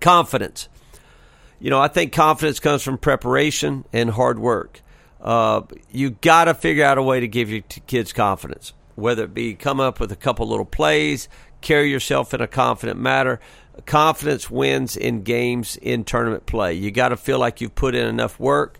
Confidence. 0.00 0.68
You 1.60 1.70
know, 1.70 1.80
I 1.80 1.88
think 1.88 2.12
confidence 2.12 2.60
comes 2.60 2.82
from 2.82 2.98
preparation 2.98 3.84
and 3.92 4.10
hard 4.10 4.38
work. 4.38 4.82
Uh, 5.20 5.62
you 5.90 6.10
got 6.10 6.44
to 6.44 6.54
figure 6.54 6.84
out 6.84 6.98
a 6.98 7.02
way 7.02 7.20
to 7.20 7.28
give 7.28 7.50
your 7.50 7.62
t- 7.62 7.82
kids 7.86 8.12
confidence, 8.12 8.74
whether 8.94 9.24
it 9.24 9.32
be 9.32 9.54
come 9.54 9.80
up 9.80 9.98
with 9.98 10.12
a 10.12 10.16
couple 10.16 10.46
little 10.46 10.66
plays, 10.66 11.28
carry 11.62 11.90
yourself 11.90 12.34
in 12.34 12.40
a 12.40 12.46
confident 12.46 13.00
manner 13.00 13.40
confidence 13.84 14.50
wins 14.50 14.96
in 14.96 15.22
games 15.22 15.76
in 15.76 16.04
tournament 16.04 16.46
play. 16.46 16.74
You 16.74 16.90
got 16.90 17.10
to 17.10 17.16
feel 17.16 17.38
like 17.38 17.60
you've 17.60 17.74
put 17.74 17.94
in 17.94 18.06
enough 18.06 18.40
work. 18.40 18.78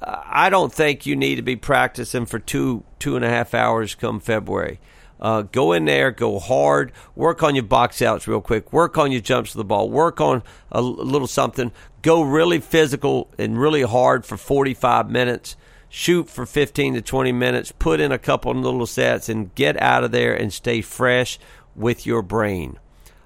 Uh, 0.00 0.22
I 0.24 0.50
don't 0.50 0.72
think 0.72 1.06
you 1.06 1.14
need 1.14 1.36
to 1.36 1.42
be 1.42 1.56
practicing 1.56 2.26
for 2.26 2.38
two 2.38 2.84
two 2.98 3.16
and 3.16 3.24
a 3.24 3.28
half 3.28 3.54
hours 3.54 3.94
come 3.94 4.20
February. 4.20 4.80
Uh, 5.20 5.42
go 5.42 5.70
in 5.70 5.84
there, 5.84 6.10
go 6.10 6.40
hard, 6.40 6.90
work 7.14 7.44
on 7.44 7.54
your 7.54 7.62
box 7.62 8.02
outs 8.02 8.26
real 8.26 8.40
quick, 8.40 8.72
work 8.72 8.98
on 8.98 9.12
your 9.12 9.20
jumps 9.20 9.52
to 9.52 9.56
the 9.56 9.64
ball, 9.64 9.88
work 9.88 10.20
on 10.20 10.42
a, 10.72 10.82
little 10.82 11.28
something. 11.28 11.70
Go 12.02 12.22
really 12.22 12.58
physical 12.58 13.30
and 13.38 13.56
really 13.60 13.82
hard 13.82 14.26
for 14.26 14.36
45 14.36 15.08
minutes. 15.08 15.54
Shoot 15.88 16.28
for 16.28 16.44
15 16.44 16.94
to 16.94 17.02
20 17.02 17.30
minutes. 17.30 17.70
Put 17.70 18.00
in 18.00 18.10
a 18.10 18.18
couple 18.18 18.52
little 18.52 18.84
sets 18.84 19.28
and 19.28 19.54
get 19.54 19.80
out 19.80 20.02
of 20.02 20.10
there 20.10 20.34
and 20.34 20.52
stay 20.52 20.80
fresh 20.80 21.38
with 21.76 22.04
your 22.04 22.22
brain. 22.22 22.80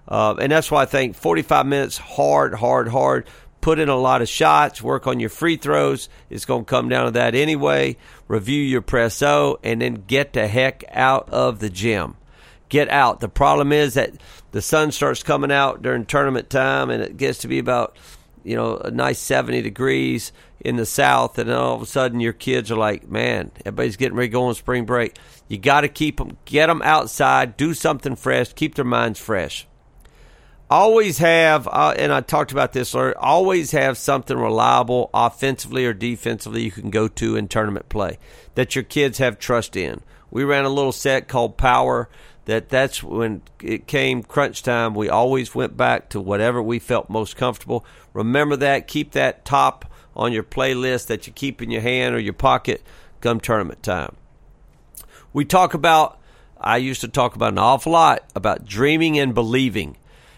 Uh, 0.09 0.35
and 0.41 0.53
that's 0.53 0.71
why 0.71 0.83
I 0.83 0.87
think 0.87 1.17
45 1.17 1.67
minutes, 1.67 1.99
hard, 1.99 2.55
hard, 2.55 2.89
hard. 2.89 3.27
Put 3.61 3.79
in 3.81 3.89
a 3.89 3.97
lot 3.97 4.23
of 4.23 4.29
shots, 4.29 4.81
work 4.81 5.07
on 5.07 5.19
your 5.19 5.31
free 5.31 5.57
throws. 5.57 6.09
It's 6.31 6.45
going 6.45 6.65
to 6.65 6.71
come 6.71 6.89
down 6.89 7.07
to 7.07 7.11
that 7.13 7.35
anyway. 7.35 7.97
Review 8.29 8.63
your 8.63 8.83
presso, 8.83 9.57
and 9.65 9.83
then 9.83 10.05
get 10.07 10.33
the 10.35 10.47
heck 10.47 10.85
out 10.93 11.29
of 11.31 11.59
the 11.59 11.71
gym. 11.71 12.17
Get 12.69 12.89
out. 12.91 13.21
The 13.21 13.29
problem 13.29 13.73
is 13.73 13.95
that 13.95 14.13
the 14.53 14.63
sun 14.63 14.93
starts 14.93 15.25
coming 15.25 15.51
out 15.51 15.83
during 15.83 16.05
tournament 16.05 16.49
time, 16.49 16.91
and 16.91 17.03
it 17.03 17.17
gets 17.17 17.39
to 17.39 17.49
be 17.49 17.59
about 17.59 17.97
you 18.45 18.55
know 18.55 18.77
a 18.77 18.93
nice 18.93 19.19
70 19.19 19.63
degrees 19.63 20.33
in 20.61 20.77
the 20.77 20.87
south, 20.87 21.37
and 21.39 21.49
then 21.49 21.57
all 21.57 21.75
of 21.75 21.83
a 21.83 21.87
sudden 21.87 22.21
your 22.21 22.33
kids 22.33 22.71
are 22.71 22.77
like, 22.77 23.09
man, 23.09 23.51
everybody's 23.65 23.97
getting 23.97 24.17
ready 24.17 24.29
to 24.29 24.33
go 24.33 24.45
on 24.45 24.55
spring 24.55 24.85
break. 24.85 25.17
You 25.49 25.59
got 25.59 25.81
to 25.81 25.89
keep 25.89 26.19
them, 26.19 26.37
get 26.45 26.69
them 26.69 26.83
outside, 26.83 27.57
do 27.57 27.75
something 27.75 28.15
fresh, 28.15 28.53
keep 28.53 28.77
their 28.77 28.85
minds 28.85 29.19
fresh 29.19 29.67
always 30.71 31.19
have, 31.19 31.69
uh, 31.69 31.95
and 31.97 32.13
I 32.13 32.21
talked 32.21 32.53
about 32.53 32.73
this 32.73 32.95
earlier, 32.95 33.17
always 33.19 33.71
have 33.73 33.97
something 33.99 34.37
reliable 34.37 35.11
offensively 35.15 35.87
or 35.87 35.93
defensively 35.93 36.63
you 36.63 36.71
can 36.71 36.91
go 36.91 37.09
to 37.09 37.37
in 37.37 37.49
tournament 37.49 37.89
play 37.89 38.19
that 38.55 38.75
your 38.75 38.85
kids 38.85 39.19
have 39.19 39.39
trust 39.39 39.77
in. 39.77 40.01
We 40.31 40.45
ran 40.45 40.65
a 40.65 40.71
little 40.71 40.93
set 40.93 41.29
called 41.29 41.57
Power 41.57 42.09
that 42.47 42.69
that's 42.69 43.03
when 43.03 43.43
it 43.61 43.87
came 43.87 44.23
crunch 44.23 44.63
time. 44.63 44.95
We 44.95 45.09
always 45.09 45.55
went 45.55 45.77
back 45.77 46.09
to 46.11 46.21
whatever 46.21 46.63
we 46.63 46.79
felt 46.79 47.11
most 47.11 47.37
comfortable. 47.37 47.85
Remember 48.13 48.57
that. 48.57 48.89
Keep 48.89 49.13
that 49.13 49.45
top 49.45 49.85
on 50.15 50.33
your 50.33 50.45
playlist 50.45 51.07
that 51.09 51.27
you 51.27 51.33
keep 51.33 51.61
in 51.61 51.71
your 51.71 51.83
hand 51.83 52.15
or 52.15 52.19
your 52.19 52.33
pocket 52.33 52.83
come 53.21 53.41
tournament 53.41 53.83
time. 53.83 54.17
We 55.33 55.45
talk 55.45 55.75
about 55.75 56.19
i 56.59 56.79
used 56.79 57.03
to 57.03 57.09
talk 57.09 57.37
about 57.37 57.53
an 57.53 57.59
awful 57.59 57.93
lot 57.93 58.25
about 58.35 58.65
dreaming 58.65 59.19
and 59.19 59.35
believing 59.35 59.95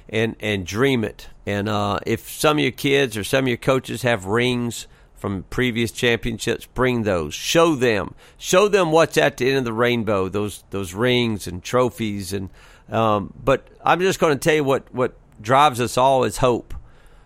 and 0.08 0.36
and 0.40 0.66
dream 0.66 1.04
it. 1.04 1.28
And 1.46 1.68
uh, 1.68 1.98
if 2.06 2.30
some 2.30 2.58
of 2.58 2.62
your 2.62 2.72
kids 2.72 3.16
or 3.16 3.24
some 3.24 3.44
of 3.44 3.48
your 3.48 3.56
coaches 3.56 4.02
have 4.02 4.26
rings 4.26 4.86
from 5.14 5.44
previous 5.44 5.90
championships, 5.90 6.66
bring 6.66 7.02
those. 7.02 7.34
Show 7.34 7.74
them. 7.74 8.14
Show 8.36 8.68
them 8.68 8.92
what's 8.92 9.16
at 9.18 9.36
the 9.36 9.48
end 9.48 9.58
of 9.58 9.64
the 9.64 9.72
rainbow. 9.72 10.28
Those 10.28 10.64
those 10.70 10.94
rings 10.94 11.46
and 11.46 11.62
trophies. 11.62 12.32
And 12.32 12.50
um, 12.88 13.32
but 13.42 13.68
I'm 13.84 14.00
just 14.00 14.18
going 14.18 14.32
to 14.32 14.38
tell 14.38 14.54
you 14.54 14.64
what 14.64 14.92
what 14.94 15.14
drives 15.40 15.80
us 15.80 15.96
all 15.96 16.24
is 16.24 16.38
hope. 16.38 16.74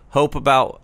Hope 0.09 0.35
about 0.35 0.81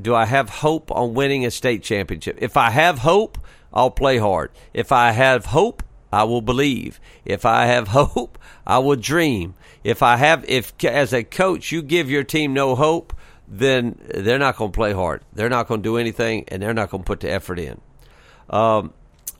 do 0.00 0.14
I 0.14 0.26
have 0.26 0.50
hope 0.50 0.90
on 0.90 1.14
winning 1.14 1.46
a 1.46 1.50
state 1.50 1.82
championship? 1.82 2.38
If 2.40 2.56
I 2.56 2.70
have 2.70 2.98
hope, 2.98 3.38
I'll 3.72 3.90
play 3.90 4.18
hard. 4.18 4.50
If 4.74 4.92
I 4.92 5.12
have 5.12 5.46
hope, 5.46 5.82
I 6.16 6.24
will 6.24 6.42
believe. 6.42 7.00
If 7.24 7.44
I 7.44 7.66
have 7.66 7.88
hope, 8.00 8.38
I 8.66 8.78
will 8.78 8.96
dream 8.96 9.54
if 9.86 10.02
I 10.02 10.16
have 10.16 10.44
if 10.48 10.72
as 10.84 11.12
a 11.12 11.22
coach 11.22 11.70
you 11.70 11.80
give 11.80 12.10
your 12.10 12.24
team 12.24 12.52
no 12.52 12.74
hope, 12.74 13.14
then 13.46 14.00
they're 14.12 14.36
not 14.36 14.56
going 14.56 14.72
to 14.72 14.76
play 14.76 14.92
hard. 14.92 15.22
They're 15.32 15.48
not 15.48 15.68
going 15.68 15.80
to 15.80 15.88
do 15.88 15.96
anything, 15.96 16.44
and 16.48 16.60
they're 16.60 16.74
not 16.74 16.90
going 16.90 17.04
to 17.04 17.06
put 17.06 17.20
the 17.20 17.30
effort 17.30 17.60
in. 17.60 17.80
Um, 18.50 18.92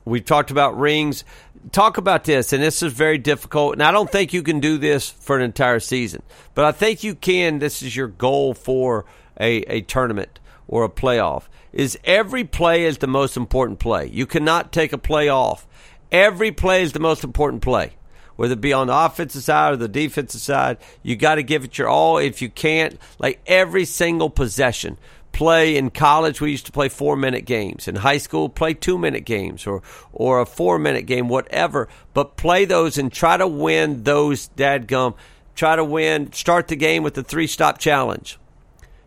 we 0.05 0.21
talked 0.21 0.53
about 0.53 0.79
rings. 0.79 1.25
Talk 1.73 1.99
about 1.99 2.23
this, 2.23 2.53
and 2.53 2.63
this 2.63 2.81
is 2.81 2.93
very 2.93 3.19
difficult. 3.19 3.73
And 3.73 3.83
I 3.83 3.91
don't 3.91 4.09
think 4.09 4.33
you 4.33 4.45
can 4.45 4.61
do 4.61 4.79
this 4.79 5.11
for 5.11 5.37
an 5.37 5.43
entire 5.43 5.81
season, 5.81 6.23
but 6.55 6.65
I 6.65 6.71
think 6.71 7.03
you 7.03 7.17
can. 7.17 7.59
This 7.59 7.83
is 7.83 7.97
your 7.97 8.07
goal 8.07 8.55
for 8.55 9.05
a, 9.41 9.63
a 9.63 9.81
tournament 9.81 10.39
or 10.69 10.85
a 10.85 10.89
playoff. 10.89 11.49
Is 11.73 11.99
every 12.05 12.45
play 12.45 12.85
is 12.85 12.99
the 12.99 13.09
most 13.09 13.37
important 13.37 13.81
play. 13.81 14.07
You 14.07 14.27
cannot 14.27 14.73
take 14.73 14.93
a 14.93 14.99
play 14.99 15.29
off. 15.29 15.67
Every 16.13 16.53
play 16.53 16.83
is 16.83 16.93
the 16.93 17.01
most 17.01 17.25
important 17.25 17.63
play 17.63 17.93
whether 18.37 18.53
it 18.53 18.61
be 18.61 18.73
on 18.73 18.87
the 18.87 18.95
offensive 18.95 19.43
side 19.43 19.73
or 19.73 19.77
the 19.77 19.89
defensive 19.89 20.41
side. 20.41 20.77
You 21.03 21.17
got 21.17 21.37
to 21.37 21.43
give 21.43 21.65
it 21.65 21.79
your 21.79 21.89
all. 21.89 22.19
If 22.19 22.43
you 22.43 22.51
can't, 22.51 22.99
like 23.19 23.41
every 23.47 23.87
single 23.87 24.31
possession, 24.31 24.99
play 25.33 25.77
in 25.77 25.91
college 25.91 26.41
we 26.41 26.51
used 26.51 26.65
to 26.65 26.73
play 26.73 26.89
four 26.89 27.15
minute 27.15 27.45
games 27.45 27.87
in 27.87 27.95
high 27.95 28.17
school 28.17 28.49
play 28.49 28.73
two 28.73 28.97
minute 28.97 29.27
games 29.27 29.67
or 29.67 29.83
or 30.15 30.41
a 30.41 30.47
four 30.47 30.79
minute 30.79 31.03
game 31.05 31.29
whatever 31.29 31.89
but 32.15 32.39
play 32.39 32.65
those 32.65 32.97
and 32.97 33.13
try 33.13 33.37
to 33.37 33.47
win 33.47 34.03
those 34.05 34.49
dadgum 34.57 35.15
try 35.55 35.77
to 35.77 35.85
win 35.85 36.33
start 36.33 36.69
the 36.69 36.77
game 36.77 37.03
with 37.03 37.13
the 37.13 37.23
three 37.23 37.47
stop 37.47 37.77
challenge 37.77 38.39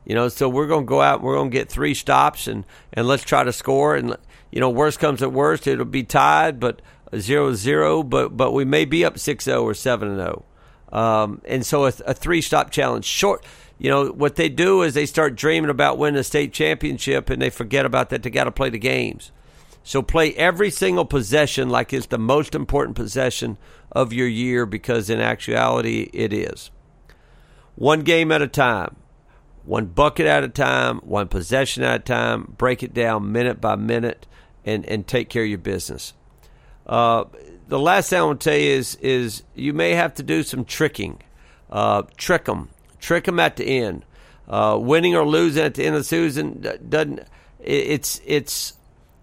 you 0.06 0.14
know 0.14 0.28
so 0.28 0.48
we're 0.48 0.68
going 0.68 0.86
to 0.86 0.90
go 0.90 1.02
out 1.02 1.16
and 1.16 1.24
we're 1.24 1.34
going 1.34 1.50
to 1.50 1.58
get 1.58 1.68
three 1.68 1.96
stops 1.96 2.48
and 2.48 2.64
and 2.94 3.08
let's 3.08 3.24
try 3.24 3.44
to 3.44 3.52
score 3.52 3.96
and 3.96 4.16
you 4.52 4.60
know 4.60 4.70
worst 4.70 5.00
comes 5.00 5.22
at 5.22 5.32
worst 5.32 5.68
it'll 5.68 5.86
be 5.86 6.04
tied 6.04 6.60
but 6.60 6.82
zero 7.18 7.54
zero, 7.54 8.04
but 8.04 8.36
but 8.36 8.52
we 8.52 8.66
may 8.66 8.86
be 8.86 9.04
up 9.04 9.16
6-0 9.16 9.64
or 9.64 9.74
seven 9.74 10.10
and 10.10 10.18
zero. 10.18 10.46
Um, 10.92 11.42
and 11.46 11.66
so 11.66 11.86
a, 11.86 11.94
a 12.06 12.14
three 12.14 12.42
stop 12.42 12.72
challenge 12.72 13.06
short. 13.06 13.46
You 13.78 13.90
know 13.90 14.08
what 14.08 14.36
they 14.36 14.50
do 14.50 14.82
is 14.82 14.94
they 14.94 15.06
start 15.06 15.36
dreaming 15.36 15.70
about 15.70 15.98
winning 15.98 16.20
a 16.20 16.24
state 16.24 16.54
championship, 16.54 17.30
and 17.30 17.42
they 17.42 17.50
forget 17.50 17.86
about 17.86 18.10
that. 18.10 18.24
They 18.24 18.30
got 18.30 18.46
to 18.46 18.52
play 18.52 18.70
the 18.70 18.80
games. 18.80 19.32
So 19.84 20.02
play 20.02 20.34
every 20.34 20.70
single 20.70 21.06
possession 21.06 21.70
like 21.70 21.94
it's 21.94 22.08
the 22.08 22.18
most 22.20 22.54
important 22.54 22.96
possession 22.96 23.58
of 23.92 24.14
your 24.14 24.28
year 24.28 24.66
because 24.66 25.10
in 25.10 25.20
actuality 25.20 26.10
it 26.14 26.34
is. 26.34 26.70
One 27.76 28.02
game 28.02 28.32
at 28.32 28.42
a 28.42 28.48
time, 28.48 28.98
one 29.64 29.86
bucket 29.86 30.28
at 30.28 30.44
a 30.44 30.50
time, 30.50 30.98
one 30.98 31.30
possession 31.30 31.82
at 31.84 32.02
a 32.02 32.04
time. 32.04 32.56
Break 32.58 32.84
it 32.84 32.94
down 32.94 33.32
minute 33.32 33.62
by 33.62 33.76
minute 33.78 34.28
and, 34.70 34.86
and 34.86 35.08
take 35.08 35.30
care 35.30 35.44
of 35.44 35.50
your 35.50 35.58
business. 35.58 36.14
Uh, 36.86 37.26
the 37.68 37.80
last 37.80 38.10
thing 38.10 38.20
I 38.20 38.24
want 38.24 38.42
to 38.42 38.50
tell 38.50 38.60
you 38.60 38.72
is, 38.72 38.96
is 38.96 39.44
you 39.56 39.74
may 39.74 39.92
have 39.92 40.16
to 40.16 40.24
do 40.24 40.44
some 40.44 40.66
tricking. 40.66 41.22
Uh, 41.70 42.04
trick 42.18 42.46
them. 42.46 42.70
Trick 43.00 43.26
them 43.26 43.40
at 43.40 43.56
the 43.58 43.66
end. 43.66 44.06
Uh, 44.48 44.78
winning 44.82 45.16
or 45.16 45.26
losing 45.28 45.64
at 45.64 45.76
the 45.76 45.86
end 45.86 45.96
of 45.96 46.02
the 46.02 46.06
season 46.06 46.66
doesn't. 46.90 47.22
It's 47.60 48.20
it's 48.26 48.74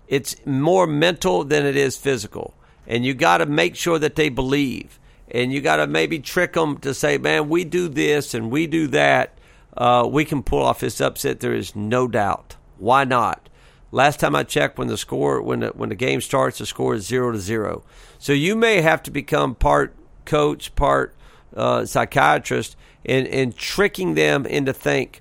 it's 0.07 0.37
more 0.47 0.87
mental 0.87 1.43
than 1.43 1.67
it 1.67 1.77
is 1.77 1.97
physical, 1.97 2.55
and 2.87 3.05
you 3.05 3.13
got 3.13 3.39
to 3.39 3.47
make 3.47 3.75
sure 3.75 3.99
that 3.99 4.15
they 4.15 4.29
believe, 4.29 5.01
and 5.29 5.53
you 5.53 5.61
got 5.61 5.77
to 5.77 5.89
maybe 5.89 6.21
trick 6.21 6.53
them 6.53 6.79
to 6.79 6.95
say, 6.95 7.19
"Man, 7.19 7.49
we 7.49 7.65
do 7.65 7.89
this 7.89 8.35
and 8.35 8.53
we 8.53 8.69
do 8.69 8.87
that. 8.89 9.37
Uh, 9.77 10.07
we 10.09 10.25
can 10.25 10.45
pull 10.45 10.63
off 10.63 10.79
this 10.79 11.01
upset." 11.01 11.41
There 11.41 11.55
is 11.55 11.75
no 11.75 12.07
doubt. 12.07 12.55
Why 12.79 13.03
not? 13.03 13.49
Last 13.93 14.21
time 14.21 14.35
I 14.35 14.43
checked, 14.43 14.79
when 14.79 14.89
the 14.89 14.99
score 14.99 15.41
when 15.41 15.61
the, 15.61 15.69
when 15.69 15.89
the 15.89 15.95
game 15.95 16.21
starts, 16.21 16.59
the 16.59 16.67
score 16.67 16.95
is 16.95 17.07
zero 17.07 17.33
to 17.33 17.39
zero. 17.39 17.85
So 18.19 18.33
you 18.33 18.57
may 18.57 18.81
have 18.81 19.03
to 19.05 19.11
become 19.11 19.55
part 19.55 19.95
coach, 20.25 20.75
part 20.75 21.15
uh, 21.55 21.87
psychiatrist, 21.87 22.77
and, 23.05 23.27
and 23.29 23.57
tricking 23.57 24.15
them 24.15 24.45
into 24.45 24.73
think, 24.73 25.21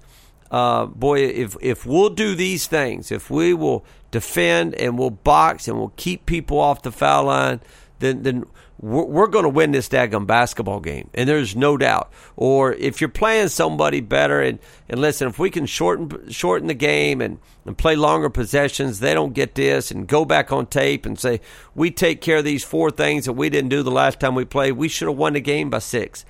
uh, 0.51 0.85
boy, 0.87 1.19
if 1.19 1.55
if 1.61 1.85
we'll 1.85 2.09
do 2.09 2.35
these 2.35 2.67
things, 2.67 3.11
if 3.11 3.29
we 3.29 3.53
will 3.53 3.85
defend 4.11 4.73
and 4.75 4.97
we'll 4.97 5.09
box 5.09 5.67
and 5.67 5.77
we'll 5.77 5.93
keep 5.95 6.25
people 6.25 6.59
off 6.59 6.81
the 6.81 6.91
foul 6.91 7.25
line, 7.25 7.59
then 7.99 8.23
then 8.23 8.45
we're, 8.79 9.05
we're 9.05 9.27
going 9.27 9.43
to 9.43 9.49
win 9.49 9.71
this 9.71 9.89
daggum 9.89 10.27
basketball 10.27 10.79
game, 10.79 11.09
and 11.13 11.27
there's 11.27 11.55
no 11.55 11.77
doubt. 11.77 12.11
Or 12.35 12.73
if 12.73 13.01
you're 13.01 13.09
playing 13.09 13.49
somebody 13.49 14.01
better, 14.01 14.41
and, 14.41 14.59
and 14.89 14.99
listen, 14.99 15.27
if 15.27 15.39
we 15.39 15.49
can 15.49 15.65
shorten 15.65 16.29
shorten 16.29 16.67
the 16.67 16.73
game 16.73 17.21
and, 17.21 17.39
and 17.65 17.77
play 17.77 17.95
longer 17.95 18.29
possessions, 18.29 18.99
they 18.99 19.13
don't 19.13 19.33
get 19.33 19.55
this, 19.55 19.91
and 19.91 20.07
go 20.07 20.25
back 20.25 20.51
on 20.51 20.67
tape 20.67 21.05
and 21.05 21.19
say 21.19 21.41
we 21.73 21.91
take 21.91 22.21
care 22.21 22.37
of 22.37 22.45
these 22.45 22.63
four 22.63 22.91
things 22.91 23.25
that 23.25 23.33
we 23.33 23.49
didn't 23.49 23.69
do 23.69 23.83
the 23.83 23.91
last 23.91 24.19
time 24.19 24.35
we 24.35 24.45
played. 24.45 24.73
We 24.73 24.89
should 24.89 25.07
have 25.07 25.17
won 25.17 25.33
the 25.33 25.41
game 25.41 25.69
by 25.69 25.79
six. 25.79 26.25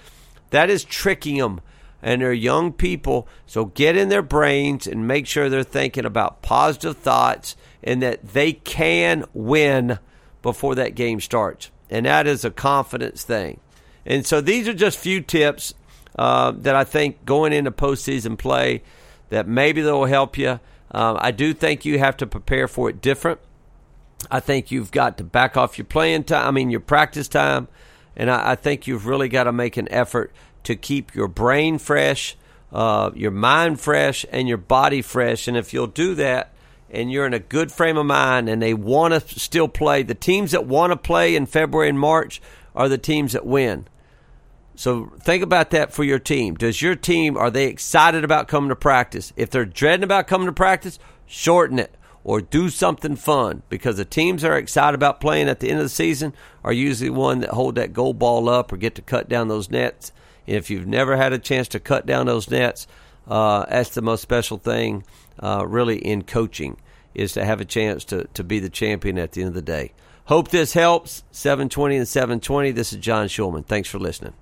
That 0.51 0.69
is 0.69 0.83
tricking 0.83 1.37
them, 1.37 1.61
and 2.01 2.21
they're 2.21 2.31
young 2.31 2.71
people. 2.71 3.27
So 3.47 3.65
get 3.65 3.97
in 3.97 4.09
their 4.09 4.21
brains 4.21 4.85
and 4.85 5.07
make 5.07 5.25
sure 5.25 5.49
they're 5.49 5.63
thinking 5.63 6.05
about 6.05 6.41
positive 6.41 6.97
thoughts 6.97 7.57
and 7.83 8.01
that 8.01 8.29
they 8.29 8.53
can 8.53 9.25
win 9.33 9.99
before 10.45 10.75
that 10.75 10.95
game 10.95 11.19
starts 11.19 11.71
and 11.89 12.05
that 12.05 12.27
is 12.27 12.45
a 12.45 12.51
confidence 12.51 13.23
thing. 13.23 13.59
And 14.05 14.25
so 14.25 14.41
these 14.41 14.67
are 14.67 14.73
just 14.73 14.97
few 14.97 15.21
tips 15.21 15.73
uh, 16.17 16.51
that 16.57 16.75
I 16.75 16.83
think 16.83 17.25
going 17.25 17.53
into 17.53 17.71
postseason 17.71 18.37
play 18.37 18.83
that 19.29 19.47
maybe 19.47 19.81
they'll 19.81 20.05
help 20.05 20.37
you. 20.37 20.59
Um, 20.91 21.17
I 21.19 21.31
do 21.31 21.53
think 21.53 21.85
you 21.85 21.99
have 21.99 22.17
to 22.17 22.27
prepare 22.27 22.67
for 22.67 22.89
it 22.89 23.01
different. 23.01 23.39
I 24.31 24.39
think 24.39 24.71
you've 24.71 24.91
got 24.91 25.17
to 25.17 25.23
back 25.23 25.57
off 25.57 25.77
your 25.77 25.85
playing 25.85 26.25
time. 26.25 26.47
I 26.47 26.51
mean 26.51 26.69
your 26.69 26.79
practice 26.79 27.27
time, 27.27 27.67
and 28.15 28.29
I, 28.29 28.51
I 28.51 28.55
think 28.55 28.87
you've 28.87 29.05
really 29.05 29.27
got 29.27 29.43
to 29.43 29.51
make 29.51 29.77
an 29.77 29.91
effort 29.91 30.31
to 30.63 30.75
keep 30.75 31.13
your 31.13 31.27
brain 31.27 31.77
fresh, 31.77 32.35
uh, 32.71 33.11
your 33.13 33.31
mind 33.31 33.79
fresh, 33.79 34.25
and 34.31 34.47
your 34.47 34.57
body 34.57 35.01
fresh. 35.01 35.47
And 35.47 35.57
if 35.57 35.73
you'll 35.73 35.87
do 35.87 36.15
that, 36.15 36.53
and 36.89 37.11
you're 37.11 37.25
in 37.25 37.33
a 37.33 37.39
good 37.39 37.71
frame 37.71 37.97
of 37.97 38.05
mind 38.05 38.47
and 38.49 38.61
they 38.61 38.73
want 38.73 39.13
to 39.13 39.39
still 39.39 39.67
play, 39.67 40.03
the 40.03 40.15
teams 40.15 40.51
that 40.51 40.65
want 40.65 40.91
to 40.91 40.97
play 40.97 41.35
in 41.35 41.45
February 41.45 41.89
and 41.89 41.99
March 41.99 42.41
are 42.75 42.89
the 42.89 42.97
teams 42.97 43.33
that 43.33 43.45
win. 43.45 43.87
So 44.75 45.13
think 45.19 45.41
about 45.41 45.69
that 45.71 45.93
for 45.93 46.03
your 46.03 46.19
team. 46.19 46.55
Does 46.55 46.81
your 46.81 46.95
team 46.95 47.37
are 47.37 47.49
they 47.49 47.67
excited 47.67 48.23
about 48.23 48.47
coming 48.47 48.69
to 48.69 48.75
practice? 48.75 49.31
If 49.35 49.49
they're 49.49 49.65
dreading 49.65 50.03
about 50.03 50.27
coming 50.27 50.47
to 50.47 50.53
practice, 50.53 50.99
shorten 51.25 51.79
it 51.79 51.95
or 52.25 52.41
do 52.41 52.69
something 52.69 53.15
fun 53.15 53.61
because 53.69 53.97
the 53.97 54.03
teams 54.03 54.41
that 54.41 54.51
are 54.51 54.57
excited 54.57 54.95
about 54.95 55.21
playing 55.21 55.47
at 55.47 55.59
the 55.59 55.69
end 55.69 55.77
of 55.77 55.85
the 55.85 55.89
season 55.89 56.33
are 56.63 56.73
usually 56.73 57.09
one 57.09 57.39
that 57.39 57.51
hold 57.51 57.75
that 57.75 57.93
goal 57.93 58.13
ball 58.13 58.49
up 58.49 58.73
or 58.73 58.77
get 58.77 58.95
to 58.95 59.01
cut 59.01 59.29
down 59.29 59.47
those 59.47 59.69
nets. 59.69 60.11
And 60.47 60.57
if 60.57 60.69
you've 60.69 60.87
never 60.87 61.15
had 61.15 61.33
a 61.33 61.39
chance 61.39 61.67
to 61.69 61.79
cut 61.79 62.05
down 62.05 62.25
those 62.25 62.49
nets, 62.49 62.87
uh, 63.27 63.65
that's 63.69 63.91
the 63.91 64.01
most 64.01 64.21
special 64.21 64.57
thing, 64.57 65.03
uh, 65.39 65.65
really, 65.67 65.97
in 65.97 66.23
coaching 66.23 66.77
is 67.13 67.33
to 67.33 67.45
have 67.45 67.61
a 67.61 67.65
chance 67.65 68.03
to, 68.05 68.25
to 68.33 68.43
be 68.43 68.59
the 68.59 68.69
champion 68.69 69.17
at 69.17 69.31
the 69.31 69.41
end 69.41 69.49
of 69.49 69.53
the 69.53 69.61
day. 69.61 69.93
Hope 70.25 70.49
this 70.49 70.73
helps. 70.73 71.23
720 71.31 71.97
and 71.97 72.07
720. 72.07 72.71
This 72.71 72.91
is 72.91 72.99
John 72.99 73.27
Shulman. 73.27 73.65
Thanks 73.65 73.87
for 73.87 73.99
listening. 73.99 74.33